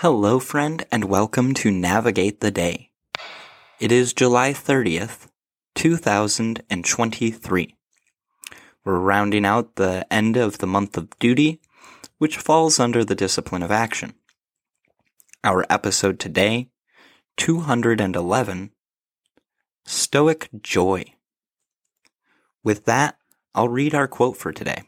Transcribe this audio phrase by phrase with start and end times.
[0.00, 2.90] Hello, friend, and welcome to Navigate the Day.
[3.78, 5.26] It is July 30th,
[5.74, 7.76] 2023.
[8.82, 11.60] We're rounding out the end of the month of duty,
[12.16, 14.14] which falls under the discipline of action.
[15.44, 16.70] Our episode today,
[17.36, 18.70] 211
[19.84, 21.04] Stoic Joy.
[22.64, 23.18] With that,
[23.54, 24.84] I'll read our quote for today.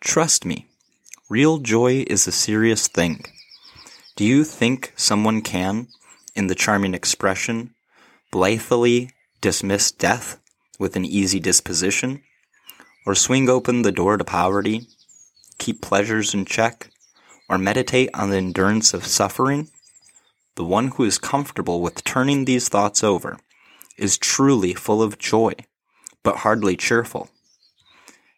[0.00, 0.68] Trust me,
[1.30, 3.22] Real joy is a serious thing.
[4.16, 5.88] Do you think someone can,
[6.34, 7.74] in the charming expression,
[8.32, 9.10] blithely
[9.42, 10.40] dismiss death
[10.78, 12.22] with an easy disposition,
[13.04, 14.86] or swing open the door to poverty,
[15.58, 16.88] keep pleasures in check,
[17.46, 19.68] or meditate on the endurance of suffering?
[20.54, 23.38] The one who is comfortable with turning these thoughts over
[23.98, 25.52] is truly full of joy,
[26.22, 27.28] but hardly cheerful.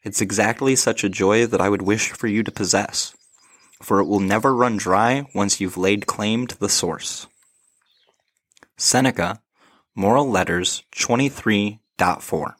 [0.03, 3.15] It's exactly such a joy that I would wish for you to possess,
[3.83, 7.27] for it will never run dry once you've laid claim to the source.
[8.78, 9.43] Seneca,
[9.95, 12.55] Moral Letters 23.4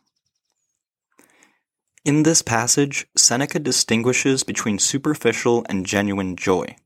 [2.05, 6.77] In this passage, Seneca distinguishes between superficial and genuine joy.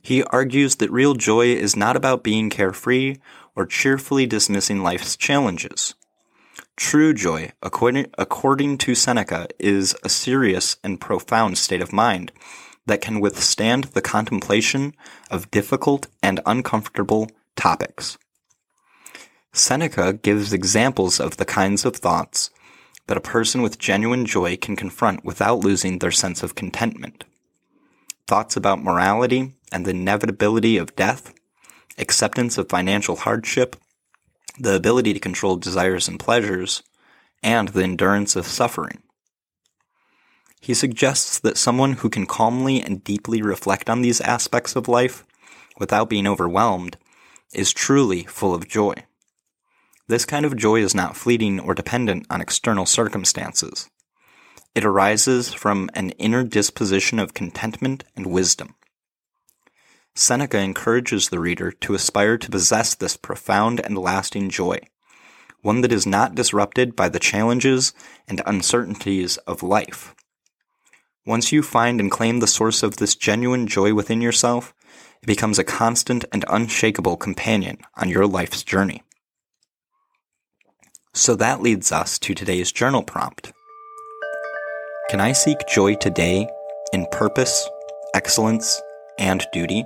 [0.00, 3.16] He argues that real joy is not about being carefree
[3.56, 5.94] or cheerfully dismissing life's challenges.
[6.76, 12.32] True joy, according, according to Seneca, is a serious and profound state of mind
[12.86, 14.94] that can withstand the contemplation
[15.30, 18.18] of difficult and uncomfortable topics.
[19.52, 22.50] Seneca gives examples of the kinds of thoughts
[23.06, 27.24] that a person with genuine joy can confront without losing their sense of contentment.
[28.26, 31.34] Thoughts about morality and the inevitability of death,
[31.98, 33.76] acceptance of financial hardship,
[34.58, 36.82] the ability to control desires and pleasures,
[37.42, 39.02] and the endurance of suffering.
[40.60, 45.24] He suggests that someone who can calmly and deeply reflect on these aspects of life
[45.78, 46.96] without being overwhelmed
[47.52, 48.94] is truly full of joy.
[50.06, 53.90] This kind of joy is not fleeting or dependent on external circumstances.
[54.74, 58.74] It arises from an inner disposition of contentment and wisdom.
[60.14, 64.78] Seneca encourages the reader to aspire to possess this profound and lasting joy,
[65.62, 67.94] one that is not disrupted by the challenges
[68.28, 70.14] and uncertainties of life.
[71.24, 74.74] Once you find and claim the source of this genuine joy within yourself,
[75.22, 79.02] it becomes a constant and unshakable companion on your life's journey.
[81.14, 83.52] So that leads us to today's journal prompt.
[85.08, 86.48] Can I seek joy today
[86.92, 87.68] in purpose,
[88.14, 88.82] excellence,
[89.18, 89.84] and duty?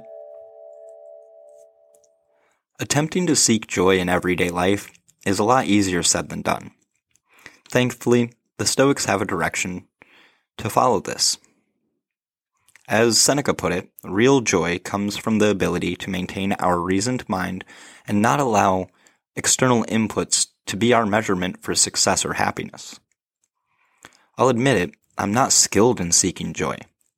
[2.79, 4.93] Attempting to seek joy in everyday life
[5.25, 6.73] is a lot easier said than done.
[7.71, 9.87] Thankfully, the Stoics have a direction
[10.59, 11.39] to follow this.
[12.87, 17.65] As Seneca put it, real joy comes from the ability to maintain our reasoned mind
[18.07, 18.89] and not allow
[19.35, 23.01] external inputs to be our measurement for success or happiness.
[24.37, 26.77] I'll admit it, I'm not skilled in seeking joy,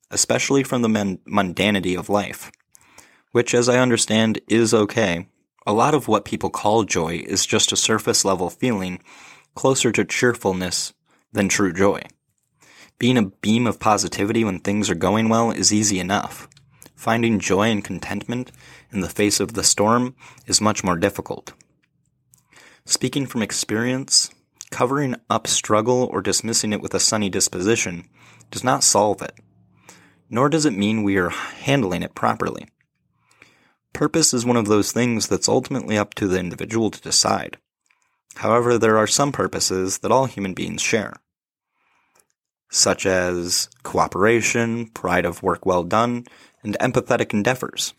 [0.08, 2.52] especially from the mundanity of life,
[3.32, 5.26] which, as I understand, is okay
[5.68, 8.98] a lot of what people call joy is just a surface level feeling
[9.54, 10.94] closer to cheerfulness
[11.34, 12.00] than true joy.
[12.98, 16.48] Being a beam of positivity when things are going well is easy enough.
[16.96, 18.50] Finding joy and contentment
[18.90, 21.52] in the face of the storm is much more difficult.
[22.86, 24.30] Speaking from experience,
[24.70, 28.08] covering up struggle or dismissing it with a sunny disposition
[28.50, 29.34] does not solve it,
[30.30, 32.68] nor does it mean we are handling it properly.
[33.98, 37.56] Purpose is one of those things that's ultimately up to the individual to decide.
[38.36, 41.14] However, there are some purposes that all human beings share,
[42.70, 46.26] such as cooperation, pride of work well done,
[46.62, 47.92] and empathetic endeavors.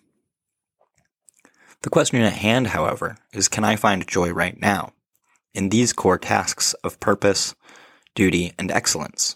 [1.81, 4.93] The question at hand, however, is can I find joy right now
[5.53, 7.55] in these core tasks of purpose,
[8.15, 9.35] duty, and excellence?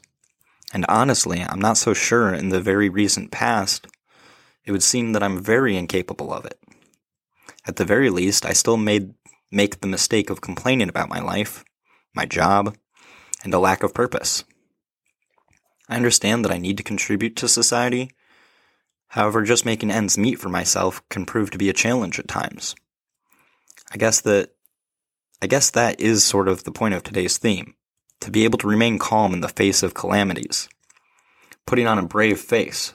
[0.74, 3.88] And honestly, I'm not so sure in the very recent past
[4.66, 6.60] it would seem that I'm very incapable of it.
[7.66, 9.14] At the very least, I still made
[9.52, 11.64] make the mistake of complaining about my life,
[12.16, 12.76] my job,
[13.44, 14.44] and a lack of purpose.
[15.88, 18.10] I understand that I need to contribute to society.
[19.10, 22.76] However, just making ends meet for myself can prove to be a challenge at times.
[23.92, 24.56] I guess that
[25.42, 27.76] I guess that is sort of the point of today's theme,
[28.22, 30.70] to be able to remain calm in the face of calamities,
[31.66, 32.94] putting on a brave face,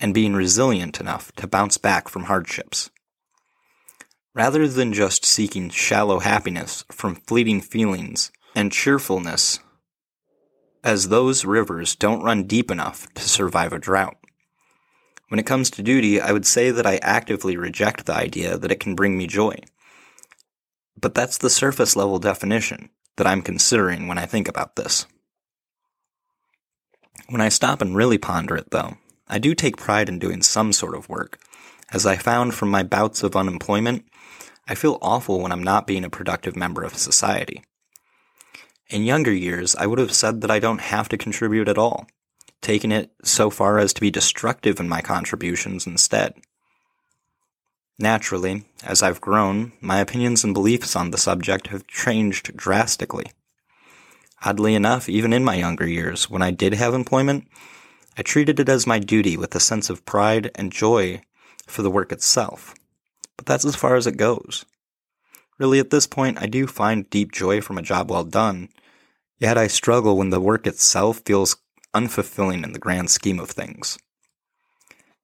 [0.00, 2.90] and being resilient enough to bounce back from hardships.
[4.34, 9.60] Rather than just seeking shallow happiness from fleeting feelings and cheerfulness,
[10.84, 14.16] as those rivers don't run deep enough to survive a drought.
[15.28, 18.70] When it comes to duty, I would say that I actively reject the idea that
[18.70, 19.56] it can bring me joy.
[21.00, 25.06] But that's the surface level definition that I'm considering when I think about this.
[27.28, 28.96] When I stop and really ponder it, though,
[29.28, 31.38] I do take pride in doing some sort of work.
[31.92, 34.04] As I found from my bouts of unemployment,
[34.68, 37.62] I feel awful when I'm not being a productive member of society.
[38.88, 42.06] In younger years, I would have said that I don't have to contribute at all,
[42.60, 46.34] taking it so far as to be destructive in my contributions instead.
[47.98, 53.26] Naturally, as I've grown, my opinions and beliefs on the subject have changed drastically.
[54.44, 57.48] Oddly enough, even in my younger years, when I did have employment,
[58.16, 61.20] I treated it as my duty with a sense of pride and joy
[61.66, 62.74] for the work itself.
[63.36, 64.64] But that's as far as it goes.
[65.58, 68.68] Really, at this point, I do find deep joy from a job well done,
[69.38, 71.56] yet I struggle when the work itself feels
[71.94, 73.98] unfulfilling in the grand scheme of things.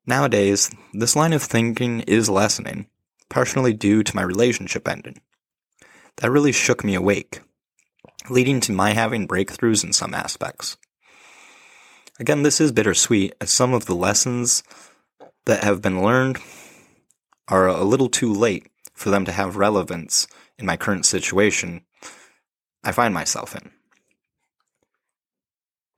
[0.06, 2.86] Nowadays, this line of thinking is lessening,
[3.28, 5.20] partially due to my relationship ending.
[6.16, 7.40] That really shook me awake,
[8.28, 10.76] leading to my having breakthroughs in some aspects.
[12.20, 14.62] Again, this is bittersweet, as some of the lessons
[15.46, 16.38] that have been learned
[17.48, 20.26] are a little too late for them to have relevance
[20.58, 21.84] in my current situation
[22.84, 23.70] I find myself in.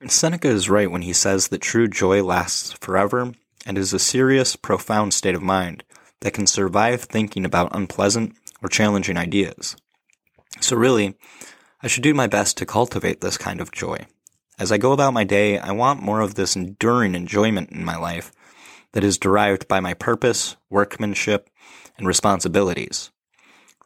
[0.09, 3.33] Seneca is right when he says that true joy lasts forever
[3.67, 5.83] and is a serious, profound state of mind
[6.21, 9.77] that can survive thinking about unpleasant or challenging ideas.
[10.61, 11.17] So, really,
[11.83, 14.07] I should do my best to cultivate this kind of joy.
[14.57, 17.97] As I go about my day, I want more of this enduring enjoyment in my
[17.97, 18.31] life
[18.93, 21.51] that is derived by my purpose, workmanship,
[21.99, 23.11] and responsibilities,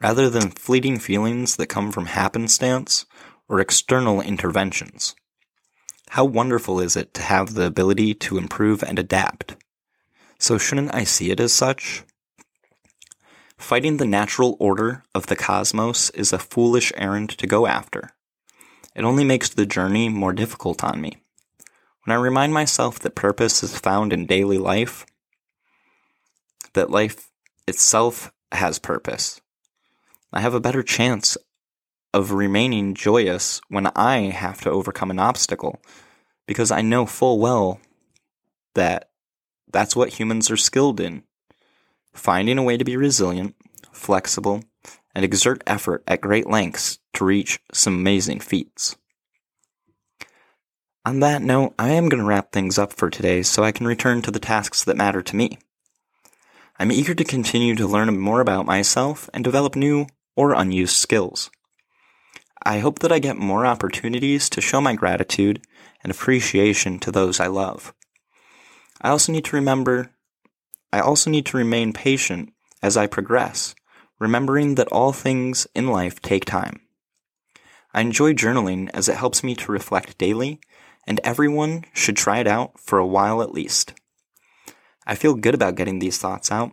[0.03, 3.07] rather than fleeting feelings that come from happenstance
[3.49, 5.15] or external interventions.
[6.11, 9.57] How wonderful is it to have the ability to improve and adapt?
[10.39, 12.03] So, shouldn't I see it as such?
[13.57, 18.11] Fighting the natural order of the cosmos is a foolish errand to go after.
[18.95, 21.19] It only makes the journey more difficult on me.
[22.05, 25.07] When I remind myself that purpose is found in daily life,
[26.73, 27.31] that life
[27.67, 29.41] itself has purpose,
[30.33, 31.37] I have a better chance
[32.15, 35.81] of remaining joyous when I have to overcome an obstacle
[36.47, 37.81] because I know full well
[38.75, 39.11] that
[39.71, 41.23] that's what humans are skilled in
[42.15, 43.55] finding a way to be resilient,
[43.93, 44.65] flexible,
[45.19, 48.95] and exert effort at great lengths to reach some amazing feats.
[51.05, 53.85] On that note, I am going to wrap things up for today so I can
[53.85, 55.59] return to the tasks that matter to me.
[56.79, 60.07] I'm eager to continue to learn more about myself and develop new
[60.37, 61.51] or unused skills.
[62.63, 65.63] I hope that I get more opportunities to show my gratitude
[66.05, 67.93] and appreciation to those I love.
[69.03, 70.13] I also need to remember,
[70.93, 72.53] I also need to remain patient
[72.85, 73.75] as I progress,
[74.19, 76.81] remembering that all things in life take time.
[77.95, 80.61] I enjoy journaling as it helps me to reflect daily,
[81.07, 83.95] and everyone should try it out for a while at least.
[85.07, 86.73] I feel good about getting these thoughts out,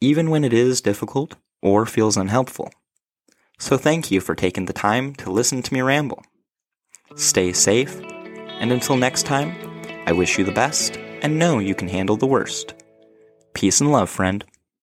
[0.00, 2.70] even when it is difficult or feels unhelpful.
[3.58, 6.22] So thank you for taking the time to listen to me ramble.
[7.16, 8.00] Stay safe,
[8.60, 9.54] and until next time,
[10.06, 12.74] I wish you the best and know you can handle the worst.
[13.54, 14.44] Peace and love, friend.